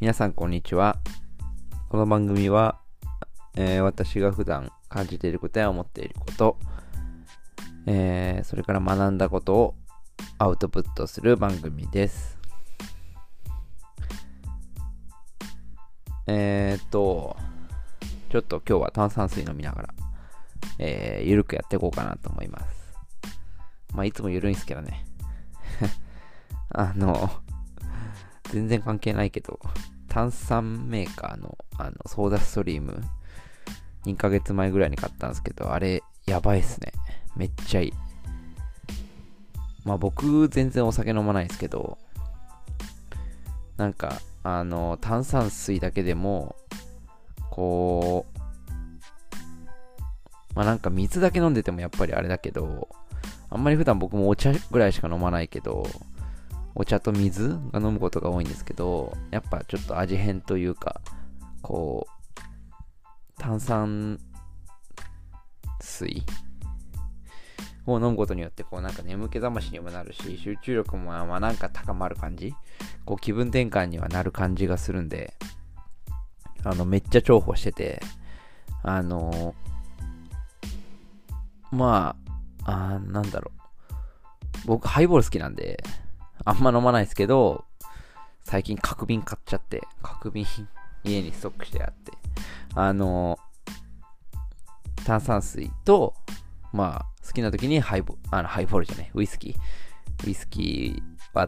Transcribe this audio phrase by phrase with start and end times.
[0.00, 0.96] 皆さんこんにちは。
[1.88, 2.78] この番組は、
[3.56, 6.56] えー私が普段感じていることや思っていること、
[7.84, 9.74] えーそれから学んだことを
[10.38, 12.38] アウトプットする番組です。
[16.28, 17.36] えーっと、
[18.30, 19.94] ちょっと今日は炭酸水飲みながら、
[20.78, 22.94] えーゆるくやっていこうかなと思います。
[23.94, 25.04] まあ、いつもゆるいんすけどね。
[26.70, 27.42] あの、
[28.50, 29.60] 全然関係ないけど、
[30.08, 33.02] 炭酸メーカーのあのソーダストリーム、
[34.04, 36.92] 2ヶ月前ぐらいに買ったんですけど、あれ、やばいっすね。
[37.36, 37.92] めっちゃいい。
[39.84, 41.98] まあ僕、全然お酒飲まないですけど、
[43.76, 46.56] なんか、あの、炭酸水だけでも、
[47.50, 48.38] こう、
[50.54, 52.88] まあなんか水だけ飲んでてもやっぱりあれだけど、
[53.50, 55.86] あんまり普段僕もお茶ぐらいしか飲まないけど、
[56.80, 61.00] お茶と水が飲むことが多いんですけど、やっぱちょっと味変というか、
[61.60, 64.20] こう、炭酸
[65.80, 66.22] 水
[67.84, 72.54] を飲むことによって、こうなんか眠気覚ましにもなるし、集中力もまあなんか高まる感じ、
[73.04, 75.34] こう気分転換にはなる感じがするんで、
[76.62, 78.00] あの、めっちゃ重宝してて、
[78.84, 79.56] あの
[81.72, 82.14] ま
[82.64, 84.66] あ、あなんだろう。
[84.66, 85.82] 僕、ハイボール好きなんで、
[86.48, 87.66] あんま飲まないですけど、
[88.42, 90.46] 最近角瓶買っちゃって、角瓶
[91.04, 92.12] 家にストックしてあって、
[92.74, 93.38] あの
[95.04, 96.14] 炭酸水と、
[96.72, 100.26] まあ、好きな時にハイボあのハイボールじゃない、ウイスキー。
[100.26, 101.46] ウイスキーは、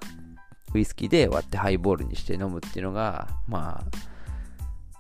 [0.75, 3.99] ウイスキーで割ってハイボールにして飲むっていうのが、まあ、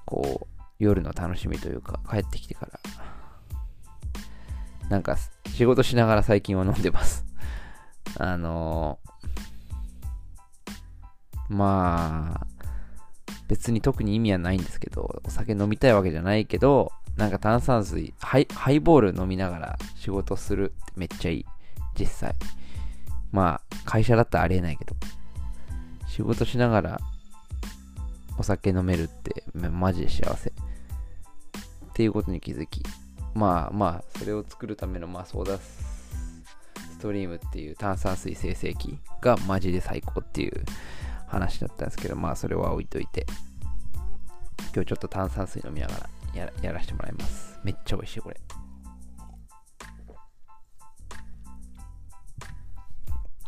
[0.06, 2.80] こう、夜の楽しみというか、帰ってきてから、
[4.88, 7.26] なんか、仕事しながら最近は飲んでます。
[8.18, 8.98] あの
[11.50, 12.46] まあ、
[13.48, 21.46] 別に特に意味はないんですけど、お酒飲みたいわけじゃないけど、なんか炭酸水、ハイハイボール飲みながら仕事するってめっちゃいい。
[21.98, 22.36] 実際。
[23.32, 24.94] まあ、会社だったらありえないけど、
[26.06, 27.00] 仕事しながら
[28.38, 30.50] お酒飲めるって、マジで幸せ。
[30.50, 30.52] っ
[31.92, 32.84] ていうことに気づき、
[33.34, 40.64] まあまあ、それを作るための、まあ、ソーダストリームっていう炭酸水生成器がマジで最高っていう
[41.30, 43.24] 話だったんですけど、まあそれは置いといて、
[44.74, 47.58] 今日ちょっと炭酸水飲みながらやらやらせてもらいます。
[47.64, 48.40] めっちゃ美味しい、これ。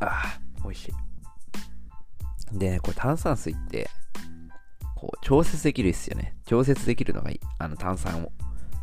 [0.01, 2.59] ああ、美味しい。
[2.59, 3.89] でね、これ炭酸水って、
[4.95, 6.37] こう、調節できるっすよね。
[6.47, 7.41] 調節できるのがいい。
[7.59, 8.33] あの炭酸を、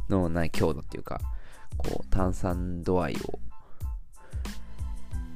[0.10, 1.22] のない強度っていうか、
[1.78, 3.40] こう、炭酸度合いを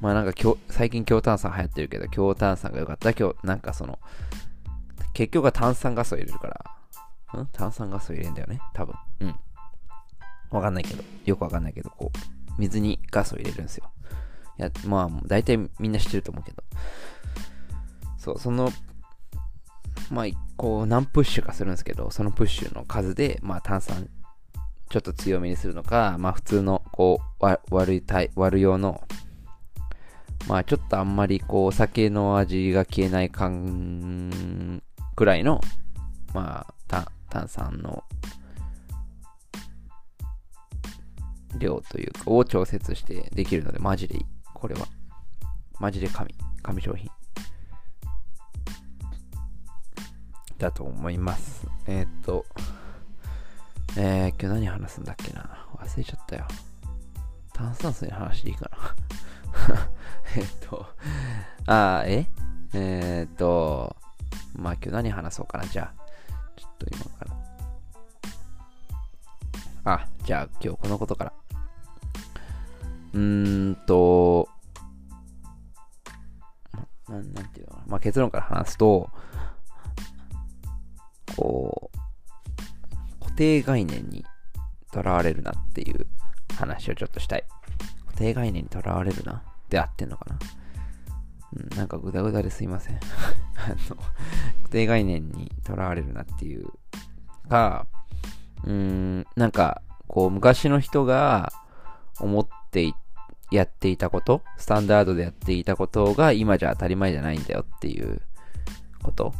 [0.04, 0.34] まあなんか
[0.68, 3.98] 最近強炭酸流行ってるけど、強炭酸が良かった今日なんかその、
[5.14, 6.48] 結局は炭酸ガスを入れるか
[7.32, 7.46] ら、ん？
[7.46, 8.60] 炭酸ガスを入れるんだよね？
[8.74, 8.94] 多分。
[9.20, 9.34] うん。
[10.50, 12.18] わかんないけど、よくわかんないけど、こう、
[12.58, 13.90] 水にガスを入れるんですよ。
[14.58, 16.62] いや、まあ、大体みんな知ってると思うけど。
[18.18, 18.70] そう、その、
[20.10, 20.26] まあ、
[20.58, 24.06] こう、何プッシュかするんですけど、そのプッシュの数で、まあ、炭酸、
[24.90, 29.02] ちょっと強めにするのか、まあ、普通の、こう、わ割るタイ、割る用の、
[30.48, 34.80] まあちょっとあんまりこう酒の味が消えない感
[35.16, 35.60] くらいの、
[36.32, 36.74] まあ
[37.34, 38.04] 炭酸の
[41.58, 44.26] 量というかを調節してできるのでマジでいい。
[44.52, 44.86] これは。
[45.80, 46.32] マジで神。
[46.62, 47.10] 神商品。
[50.58, 51.66] だと思います。
[51.86, 52.46] えーっと、
[53.96, 56.46] えー、今日何話すんだっけな忘れちゃったよ。
[57.52, 58.94] 炭酸水の話でいいかな
[60.36, 60.86] えっと、
[61.66, 62.26] あー、え？
[62.74, 63.96] えー、っと、
[64.54, 66.04] まあ今日何話そうかな、じゃあ。
[66.56, 67.24] ちょっと今か
[69.84, 69.92] ら。
[69.94, 71.32] あ、じゃあ今日このことから。
[73.12, 74.48] うーんと、
[77.08, 77.84] ななんていうのかな？
[77.86, 79.10] まあ結論から話すと、
[81.36, 84.24] こう、固定概念に
[84.90, 86.06] とらわれるなっていう
[86.56, 87.44] 話をちょっとしたい。
[88.06, 89.42] 固定概念にとらわれるな。
[89.74, 90.38] で合ってんのかな。
[91.52, 92.96] うん、なんかグダグダですいません。
[93.56, 96.66] あの、固定概念にとらわれるなっていう。
[97.48, 97.86] か、
[98.64, 101.52] うーん、なんか、こう、昔の人が
[102.20, 102.94] 思って
[103.50, 108.22] やっていたこと、スタンダードでやっていたことが今じゃ当たり前じゃないんだよっていう
[109.02, 109.34] こと。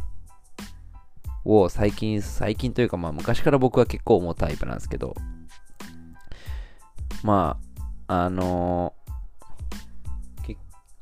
[1.45, 5.15] を最近、最近というかまあ昔から僕は結構思うタイプなんですけど、
[7.23, 7.59] ま
[8.07, 8.93] あ、あの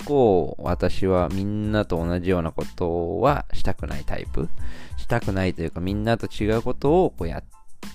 [0.06, 4.50] 構私はみんなと同じようなことはしたくないタイプ
[4.98, 7.44] したくないというかみんなと違うことをこうやっ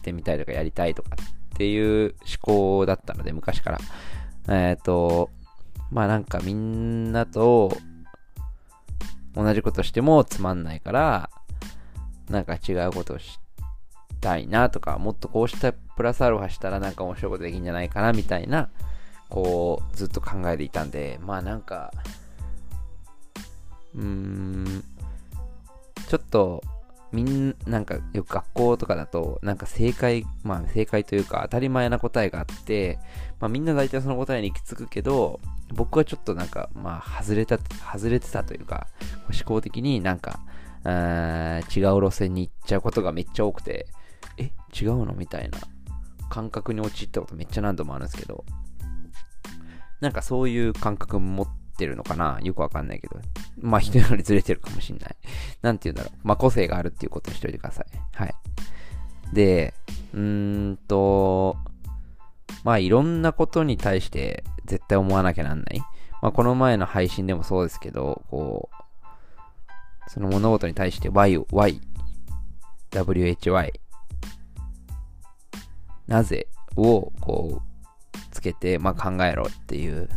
[0.03, 1.17] てみたいとかやりたいとか
[1.55, 3.79] っていう思考だったので昔から。
[4.49, 5.31] えっ、ー、と、
[5.91, 7.77] まあなんかみんなと
[9.35, 11.31] 同じことしてもつまんないから、
[12.31, 13.39] なんか違うことをし
[14.21, 18.71] たいなとか、もっとこうしたプラスアルファしたらなんか面白いことできるんじゃないかなみたいな、
[19.29, 21.93] こう、ずっと考えていたんで、まあなんか、
[23.95, 24.85] うーん、
[26.09, 26.63] ちょっと、
[27.11, 32.99] みんなんかよく学校とかだと、なんか正解、まあ正解というか当たり前な答えがあって、
[33.41, 35.41] まあみんな大体その答えに行き着くけど、
[35.75, 38.89] 僕はちょっとなんか、まあ外れた、外れてたというか、
[39.31, 40.41] 思考的になんか、
[40.85, 43.87] 違う路線に行っちゃうことがめっちゃ多くて、
[44.37, 45.15] え、違うの？
[45.15, 45.59] みたいな
[46.29, 48.45] 感覚に陥ったことめっちゃ何度もあるんですけど、
[50.01, 52.39] なんかそういう感覚持ってるのかな？
[52.43, 53.21] よくわかんないけど。
[53.61, 55.17] まあ人よりずれてるかもしんない。
[55.63, 56.19] なんて言うんだろう。
[56.27, 57.87] まあ個性があるっていうことにしといてください。
[58.15, 58.35] はい。
[59.33, 59.75] で、
[60.13, 61.57] うーんと、
[62.65, 65.81] まあいろんなことに対して絶対思わなきゃなんない。
[66.23, 71.81] まあこの前の配信でもそうですけど、こう、その物事に対して y, y,
[72.91, 73.73] why,
[76.07, 76.49] なぜ？
[76.77, 77.68] をこう
[78.39, 80.09] つけて、まあ、考えろっていう。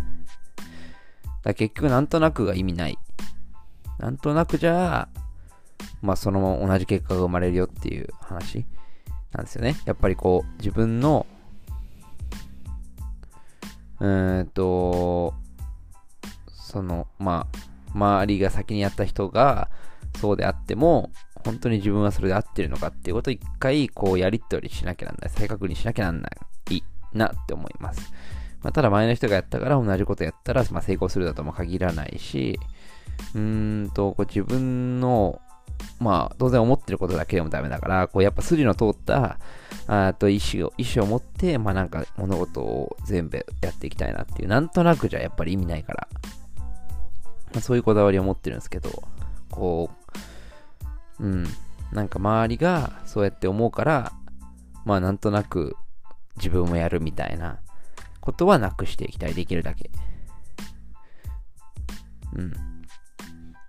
[1.44, 3.00] だ結局なんとなくが意味ない。
[3.98, 5.22] なんとなくじゃあ、
[6.02, 8.66] まあそのまま同じ結果が生まれるよっていう話
[9.32, 9.76] なんですよね。
[9.86, 11.26] やっぱりこう自分の
[14.00, 15.34] うーんと、
[16.52, 17.58] その、まあ、
[17.94, 19.70] 周りが先にやった人が
[20.20, 21.12] そうであっても、
[21.44, 25.32] 本当に自分はそれで合ってるのかっていうことを一回こうやりとりしなきゃなんない。
[25.32, 28.14] 再確認しなきゃなんないなって思います。
[28.62, 32.60] まあ、ただ前の人がやったから同じことやったら、まあ、成功するだとも限らないし、
[33.34, 35.42] うーんと、こう自分の、
[36.00, 39.40] まあ、当然思ってることだけでもダメだから、こうやっぱ筋の通った、
[39.88, 46.08] あと意思を、意思を持って、まあなんか物事を全部やっていきたいなっていう、なんとなくじゃやっぱり意味ないから、
[47.52, 49.04] まあ、そういうこだわりを持ってるんですけど、
[49.50, 49.90] こ
[51.20, 51.48] う、うん、
[51.92, 54.14] なんか周りがそうやって思うから、
[54.86, 55.76] まあなんとなく
[56.38, 57.60] 自分もやるみたいな
[58.20, 59.90] ことはなくしていきたい、できるだけ。
[62.34, 62.54] うん。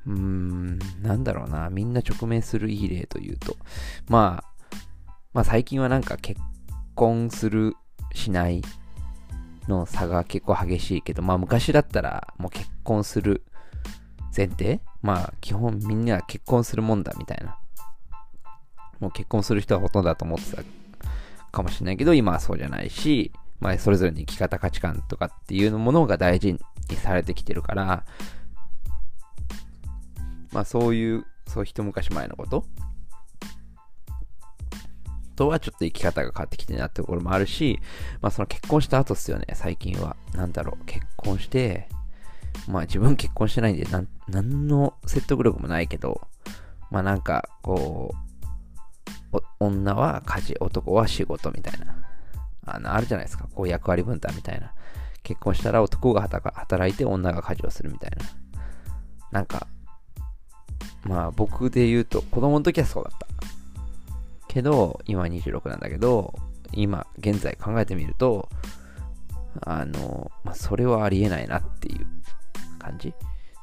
[0.05, 1.71] うーん、なんだろうな。
[1.71, 3.57] みんな直面するいい例というと。
[4.09, 4.67] まあ、
[5.33, 6.41] まあ最近はなんか結
[6.95, 7.77] 婚する、
[8.15, 8.63] しない
[9.69, 13.45] の差が結構激しいけど、まあ昔だったらもう結婚する
[14.37, 14.81] 前提？
[15.01, 17.59] まあ基本みんな結婚するもんだみたいな。
[19.01, 20.63] もう結婚する人はほとんどだと思ってた
[21.53, 26.59] かもしれないけど、今はそうじゃないし、まあそれぞれの生き方価値観とかっていうものが大事に
[26.97, 28.05] されてきてるから、
[30.51, 32.65] まあそういう、そう一昔前のこと？
[35.35, 37.81] とはちょっと生き方が変わってきてるなってところもあるし、
[38.21, 40.17] まあその結婚した後っすよね、最近は。
[40.35, 41.89] なんだろう、結婚して、
[42.69, 46.21] まあ自分結婚してないんで、なん、なんの説得力もないけど、
[46.91, 48.17] まあなんか、こう、
[49.61, 51.97] 女は家事、男は仕事みたいな。
[52.67, 53.49] あの、あるじゃないですか。
[53.55, 54.73] こう役割分担みたいな。
[55.23, 58.17] 結婚したら男が働いて女が家事をするみたいな。
[59.31, 59.67] なんか、
[61.05, 63.27] まあ僕で言うと、子供の時はそうだった。
[64.49, 66.35] けど、今26なんだけど、
[66.73, 68.49] 今、現在考えてみると、
[69.61, 72.07] あの、まあ、それはありえないなっていう
[72.79, 73.15] 感じ。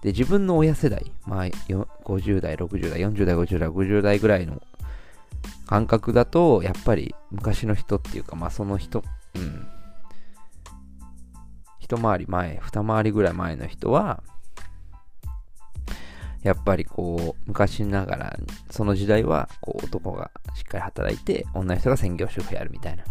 [0.01, 4.61] で、自分の親世代、まあ、50代、60代、40代、50代、50代ぐらいの
[5.69, 9.03] 感覚だと、やっぱり昔の人っていうか、まあその人、
[9.35, 9.67] うん。
[11.77, 14.23] 一回り前、二回りぐらい前の人は、
[16.41, 18.39] やっぱりこう、昔ながら、
[18.71, 23.03] その時代は、こう、男がしっかり働いて、女の人が専業主婦やるみたいな、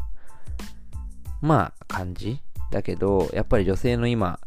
[1.40, 4.40] まあ、感じだけど、やっぱり女性の今、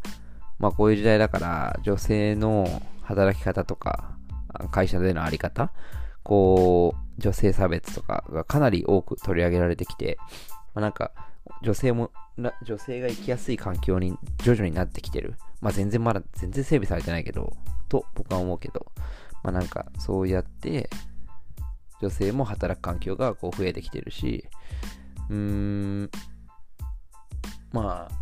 [0.58, 4.18] まあこういう時代だから、女性の働き方とか、
[4.70, 5.72] 会社でのあり方、
[6.22, 10.18] こう、女性差別とかがかなり多く取り上げられてきて、
[10.74, 11.12] まあ、なんか、
[11.62, 12.10] 女性も、
[12.64, 15.34] 女性が生きやすい環境に徐々になってきてる。
[15.60, 17.56] まあ全然まだ、全然整備されてないけど、
[17.88, 18.86] と僕は思うけど、
[19.42, 20.88] まあなんか、そうやって、
[22.00, 24.48] 女性も働く環境がこう増えてきてるし、
[25.28, 26.10] うーん、
[27.70, 28.14] まあ、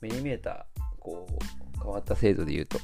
[0.00, 0.66] 目に見えた、
[0.98, 2.78] こう、変わった制度で言うと、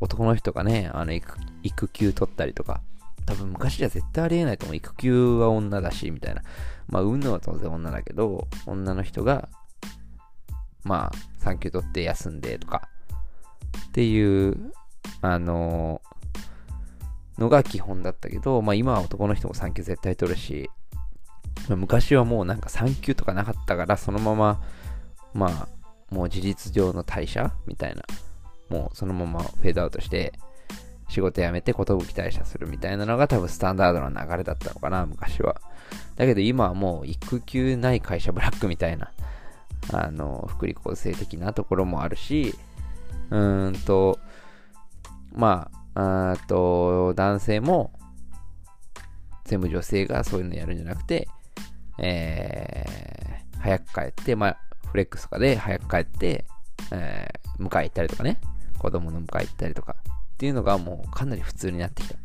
[0.00, 2.82] 男の人がね、あの育、育休取ったりとか、
[3.26, 4.76] 多分昔じゃ絶対ありえないと思う。
[4.76, 6.42] 育休は女だし、みたいな。
[6.88, 9.48] まあ、産むのは当然女だけど、女の人が、
[10.84, 12.88] まあ、産休取って休んでとか、
[13.88, 14.72] っていう
[15.22, 16.00] あの
[17.38, 20.70] のが基本だったけど、まあ今は男の人も産休絶対取るし、
[21.68, 24.62] ま、昔はもうなんか産休とかなかったから、そのまま、
[25.34, 25.68] ま
[26.10, 28.02] あ、もう事実上の退社みたいな、
[28.68, 30.32] もうそのままフェードアウトして、
[31.08, 35.60] 仕事辞めて寿退社するみたいなのが多分スタンダードな流れだったのかな、昔は。
[36.16, 39.12] だけど今はもう育休ない会社ブラックみたいな、
[39.92, 42.54] あの、福利厚生的なところもあるし、
[43.30, 44.18] うーんと、
[45.32, 47.92] まあ、あと、男性も、
[49.44, 51.28] 全部女性がそういうのやるんじゃなくて、
[51.98, 54.58] えー、早く帰って、まあ、
[54.88, 56.44] フレックスとかで早く帰って、
[56.90, 58.40] えー、迎え行ったりとかね、
[58.78, 59.96] 子供の迎え行ったりとか
[60.36, 62.16] っていうのがもうかなり普通になってきた。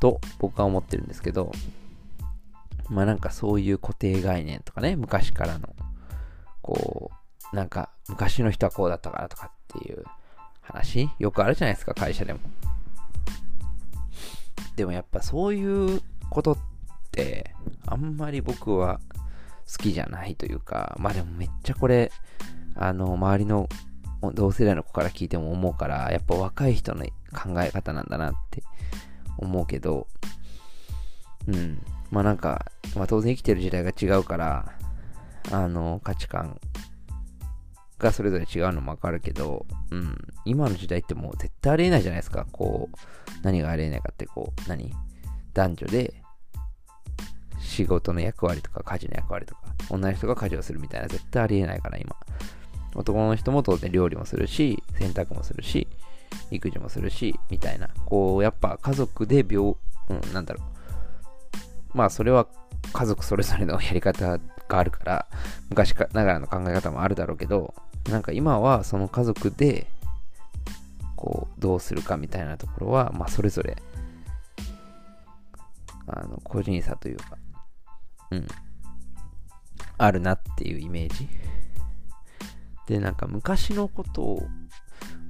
[0.00, 1.52] と僕は思ってるんですけど、
[2.88, 5.68] まあなんかそういう固定概念とかね、昔からの、
[6.62, 7.10] こ
[7.52, 10.04] う、なんか昔の人はこうだったからとかっていう
[10.62, 12.40] 話、よくあるじゃないですか、会社でも。
[14.76, 16.58] でもやっぱそういうことっ
[17.12, 17.52] て、
[17.84, 19.00] あんまり僕は
[19.70, 22.10] 好きじゃないというか、まあでもめっちゃこれ、
[22.74, 23.68] あの、周りの
[24.34, 28.62] 同世代の子から聞いても思うから、やっぱ若い人の考え方なんだなって
[29.36, 30.08] 思うけど、
[31.46, 31.80] うん。
[32.10, 34.72] まあなんか、まあ当然生きてる時代が違うから、
[35.52, 36.60] あの、価値観
[37.98, 40.16] がそれぞれ違うのもわかるけど、うん。
[40.44, 42.46] 今の時代ってもう絶対ありえないじゃないですか。
[42.50, 42.96] こう、
[43.42, 44.92] 何がありえないかって、こう、何？
[45.54, 46.22] 男女で、
[47.60, 52.16] 仕事の役割とか家事の役割とか、女の人が家事をするみたいな絶対ありえないから今。
[52.94, 55.86] 男の人も当然料理もするし、洗濯もするし、
[56.50, 57.88] 育児もするし、みたいな。
[58.06, 59.74] こう、やっぱ家族で病、
[60.08, 60.62] うん、なんだろ
[61.94, 61.96] う。
[61.96, 62.46] まあ、それは
[62.92, 65.26] 家族それぞれのやり方があるから、
[65.70, 67.74] 昔ながらの考え方もあるだろうけど、
[68.08, 69.86] なんか今はその家族で、
[71.16, 73.76] こう、どうするかみたいなところは、まあ、それぞれ、
[76.06, 77.36] あの、個人差というか、
[78.30, 78.46] うん、
[79.98, 81.28] あるなっていうイメージ。
[82.88, 84.46] で、なんか昔のことを、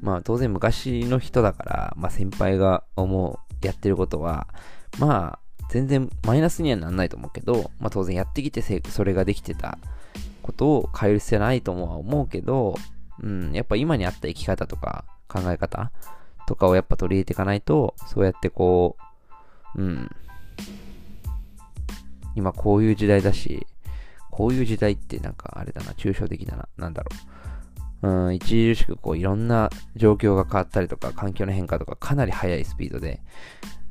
[0.00, 4.46] まあ当然昔の人だから、まあ先輩が思う、やってることは、
[4.98, 5.38] まあ
[5.70, 9.78] 全然マイナスにはなんないと思うけど、まあ当然やってきてそれができてた
[10.42, 12.76] ことを変える必要ないともは思うけど、
[13.20, 15.90] うん、やっぱ今にあった生き方とか考え方
[16.46, 18.96] とかをやっぱ取り入れていかないと、そうやってこ
[19.76, 20.10] う、うん、
[22.36, 23.66] 今こういう時代だし、
[24.30, 27.47] こういう時代ってなんかあれだな、抽象的だな、なんだろう。
[28.02, 33.20] うん、著しくこういろんな状況が変わったりとか、環境の変化とかかなり速いスピードで、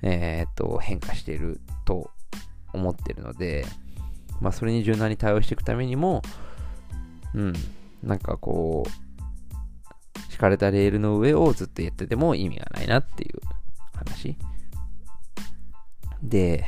[0.02, 2.12] えー、っと、変化していると
[2.74, 3.66] 思ってるので、
[4.40, 6.22] まあそれに柔軟に対応していくためにも、
[7.34, 7.54] うん、
[8.04, 13.42] なんかこう、敷かれたレールの上をずっとやってても意味がないなっていう
[13.96, 14.38] 話。
[16.22, 16.66] で、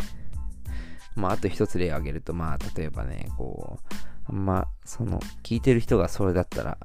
[1.15, 3.79] まああと一つ例を挙げると、まあ例えばね、こ
[4.29, 6.77] う、まあその、聞いてる人がそれだったら、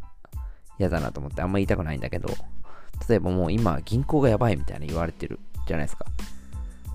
[0.79, 2.29] 嫌だなと思ってあんま言いたくないんだけど、
[3.09, 6.07] 例えばもう今銀行がやばいみたいな言われてるじゃないですか。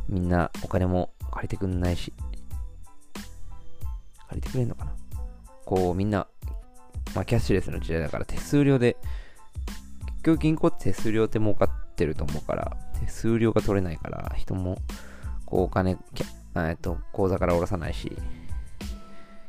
[0.07, 2.13] みんなお金も借りてくんないし。
[4.29, 4.93] 借りてくれんのかな
[5.65, 6.27] こうみんな、
[7.15, 8.97] まあキャッシュレスの時代だから手数料で、
[10.05, 14.77] 結局銀行って手数料って儲かってると思うから、手数料が取れないから人も
[15.45, 15.97] こうお金、
[16.55, 18.15] えっと、口座から下ろさないし、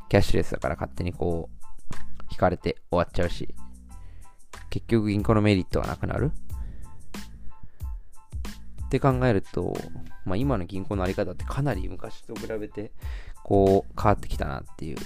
[0.08, 1.94] キャッシュレスだから勝手にこう、
[2.30, 3.54] 引かれて終わっちゃうし、
[4.70, 6.32] 結局銀行のメリットはなくなる？
[8.86, 9.76] って考えると、
[10.24, 12.90] まあ、今の銀行のあり方ってかなり昔と比べて
[13.44, 14.96] こう変わってきたなっていう。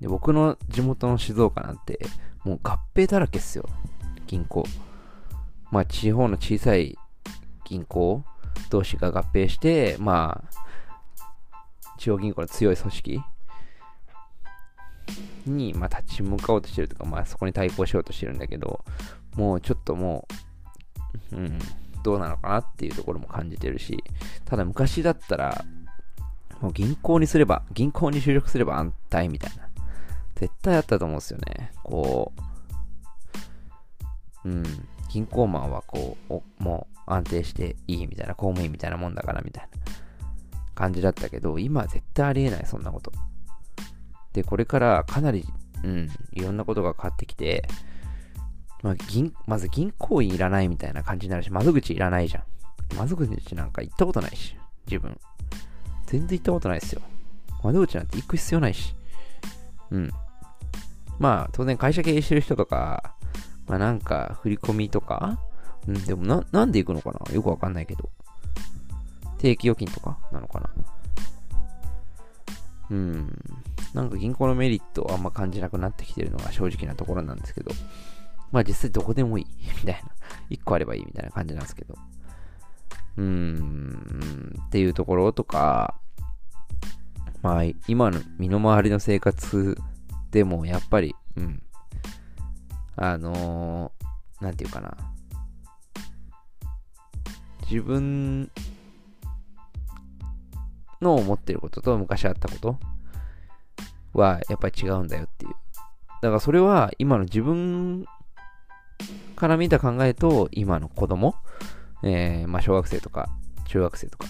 [0.00, 1.98] で僕の地元の静岡なんて
[2.44, 3.68] もう合併だらけっすよ。
[4.26, 4.64] 銀行。
[5.70, 6.96] まあ地方の小さい
[7.64, 8.24] 銀行
[8.70, 10.50] 同士が合併して、まあ
[11.98, 13.20] 地方銀行の強い組織
[15.50, 18.84] に、まあ、立ち向かおうとしてるとか、まあ、そこに対抗しようとしてるんだけど、
[19.34, 20.26] もうちょっとも
[21.32, 21.58] う、うん、
[22.02, 24.02] どうなのかなっていうところも感じてるし、
[24.44, 25.64] ただ昔だったら、
[26.60, 29.68] もう銀行にすれば、銀行に就職すれば安泰みたいな。
[30.36, 31.72] 絶対あったと思うんですよね。
[31.82, 32.32] こ
[34.44, 34.64] う、うん、
[35.08, 39.80] 銀行マンはこう、もう安定していいみたいな、公務員みたいなもんだからみたいな
[40.74, 43.12] 感じだったけど、今は絶対ありえない、そんなこと。
[44.36, 45.46] で、これからかなり、
[45.82, 47.66] うん、いろんなことが変わってきて、
[48.82, 52.44] まあ、銀、まず銀行員いらないみたいな感じになるし、窓口いらないじゃん。
[52.98, 54.54] 窓口なんか行ったことないし、
[54.86, 55.18] 自分。
[56.04, 57.00] 全然行ったことないですよ。
[57.64, 58.94] 窓口なんて行く必要ないし。
[59.90, 60.10] うん。
[61.18, 63.14] まあ、当然会社経営してる人とか、
[63.66, 65.40] まあなんか振り込みとか
[65.88, 67.34] うん、でもな、なんで行くのかな？
[67.34, 68.10] よくわかんないけど。
[69.38, 70.70] 定期預金とかなのかな？
[72.90, 73.44] うん。
[73.94, 77.70] なんか銀行のメリットをあんま感じなくなってきてるのが正直なところなんですけど。
[78.52, 79.46] まあ実際どこでもいい
[79.82, 80.10] みたいな。
[80.50, 81.96] 一個あればいいみたいな感じなんですけど。
[83.16, 84.62] うーん。
[84.66, 85.98] っていうところとか、
[87.42, 89.78] まあ今の身の回りの生活
[90.30, 91.62] でもやっぱり、うん。
[92.96, 94.96] あのー、なんていうかな。
[97.68, 98.50] 自分
[101.00, 102.78] の思ってることと昔あったこと
[104.16, 105.52] はやっぱり違うんだよっていう。
[106.22, 108.06] だからそれは今の自分
[109.36, 111.34] から見た考えと今の子供、
[112.02, 113.28] えー、まあ小学生とか
[113.66, 114.26] 中学生とか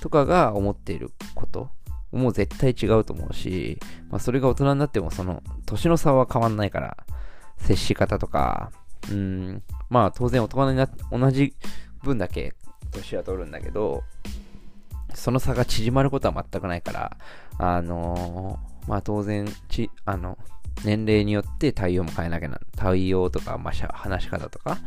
[0.00, 1.70] とかが思っていること
[2.12, 3.78] も絶対違うと思うし、
[4.10, 6.96] まあそれが大人になってもその年の差は変わんないから
[7.58, 8.70] 接し方とか、
[9.10, 11.54] うん、まあ当然大人になって同じ
[12.02, 12.54] 分だけ
[12.92, 14.04] 年は取るんだけど、
[15.14, 17.16] その差が縮まることは全くないから、
[17.58, 20.38] あのー、まあ当然、ち、あの、
[20.84, 24.78] 年齢によって対応も変えなきゃな、対応とか、まあ、話し方とか、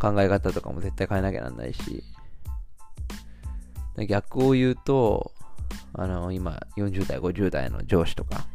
[0.00, 2.04] 考え方とかも絶対変えなきゃなんないし、
[4.06, 5.32] 逆を言うと、
[5.94, 8.46] あの、今、40代、50代の上司とか、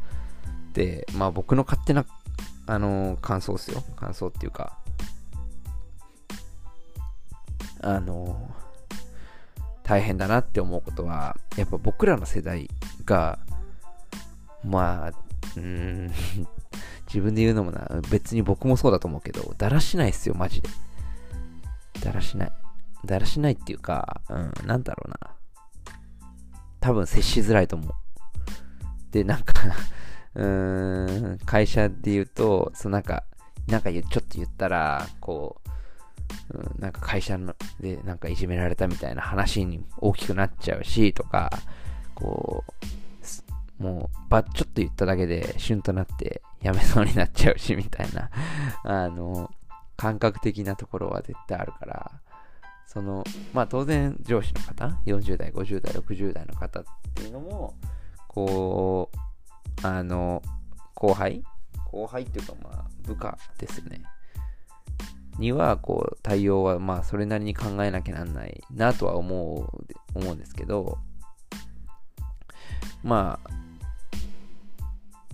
[0.74, 2.04] で、まあ僕の勝手な、
[2.66, 3.82] あの、感想ですよ。
[3.96, 4.78] 感想っていうか、
[7.82, 8.50] あの、
[9.82, 12.68] 大変だなって思うことは、やっぱ僕らの世代
[13.10, 13.40] が、
[14.64, 15.12] まあ、
[15.56, 16.10] うん、
[17.08, 20.68] 自分で言うのもな、別に僕もそうだと思うけど、だらしないっすよ、マジで。
[22.04, 22.52] だらしない。
[23.04, 25.34] だらしないっていうか、うん、なんだろうな。
[26.78, 27.92] 多分接しづらいと思う。
[29.10, 29.54] で、なんか
[30.34, 33.24] うーん、会社で言うと、そのなんか、
[33.66, 35.60] なんかちょっと言ったら、こ
[36.52, 41.50] う、うん、なんか会社のでなんかいじめられたみたいな話に大きくなっちゃうしとか、
[42.20, 42.64] こ
[43.78, 48.30] う、もう、ばっ、ちょっと言っただけで、旬となってやめそうになっちゃうし、みたいな、
[48.84, 49.50] あの、
[49.96, 52.10] 感覚的なところは絶対あるから、
[52.86, 57.74] その、まあ当然上司の方、40代、50代、60代の方っていうのも、
[58.28, 59.10] こ
[59.82, 60.42] う、あの、
[60.94, 61.42] 後輩？
[61.90, 64.02] 後輩っていうかまあ部下ですね。
[65.38, 70.98] には、こう、対応は、まあ、それなりに考えなきゃなんないなとは思う、思うんですけど、
[73.02, 73.50] まあ、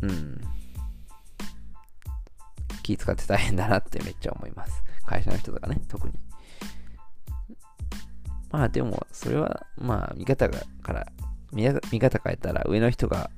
[0.03, 0.41] うん。
[2.83, 4.83] 気使って大変だなってめっちゃ思います。
[5.05, 6.15] 会社の人とかね、特に。
[8.53, 11.07] まあでも、それは、まあ、見方がから、
[11.53, 11.65] 見
[11.99, 13.31] 方変えたら、上の人が、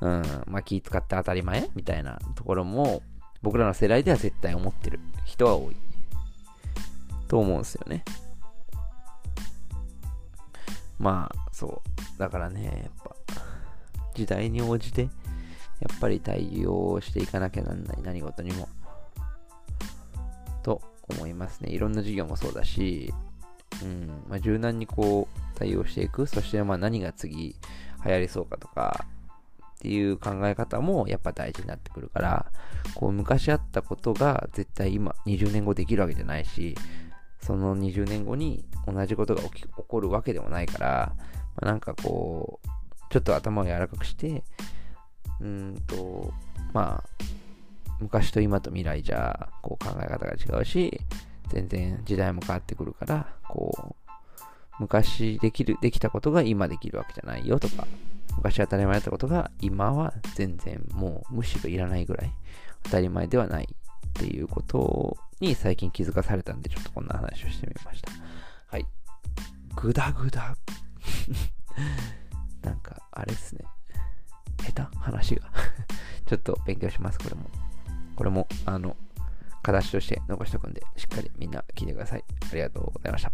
[0.00, 1.70] うん、まあ気使って当たり前？
[1.74, 3.02] みたいなところも、
[3.42, 5.76] 僕らの世代では絶対思ってる人は多い。
[7.28, 8.04] と思うんですよね。
[10.98, 11.82] まあ、そ
[12.16, 12.18] う。
[12.18, 12.90] だからね、
[14.16, 15.08] 時代に応じて、や
[15.92, 18.68] っぱり対応していかなきゃなんない、何事にも。
[20.62, 21.70] と思いますね。
[21.70, 23.12] いろんな授業もそうだし、
[23.82, 26.26] うん、まあ、柔軟にこう対応していく。
[26.26, 27.56] そしてまあ何が次
[28.04, 29.04] 流行りそうかとか、
[29.76, 32.46] っていう考え方もやっぱ大事になってくるから、
[32.94, 36.74] こう昔あったことが絶対今20年後できるわけじゃないし、
[37.42, 41.24] その20年後に同じことが起き起こるわけでもないから、ま
[41.62, 42.68] あ、なんかこう、
[43.10, 44.44] ちょっと頭を柔らかくして、
[45.40, 46.32] うんと、
[46.72, 47.24] まあ、
[48.00, 51.00] 昔と今と未来じゃ、こう考え方が違うし、
[51.48, 54.12] 全然時代も変わってくるから、こう、
[54.78, 57.86] 昔できる、できたことが今できるわけじゃないよとか、
[58.36, 62.32] 昔当たり前だったことが今は全然もうむしろいらないぐらい
[62.82, 68.10] 当たり前ではないっていうことに最近気づかされたんで、ちょっとこんな話をしてみました。
[68.68, 68.86] はい。
[69.74, 70.56] ぐだぐだ。
[73.16, 73.64] あれっすね。
[74.62, 74.98] 下手？
[74.98, 75.50] 話が
[76.26, 77.48] ちょっと勉強します、これも。
[78.14, 78.94] これも、あの、
[79.62, 82.24] 形として残しておくんで、しっかりみんな聞いてください。
[82.50, 83.32] ありがとうございました。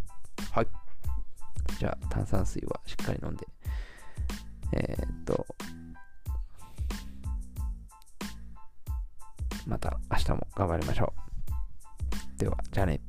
[0.53, 0.69] はい。
[1.79, 3.47] じゃあ、炭酸水はしっかり飲んで、
[4.73, 5.47] えー、っと、
[9.67, 11.13] また明日も頑張りましょ
[12.37, 12.39] う。
[12.39, 13.01] では、じゃあね。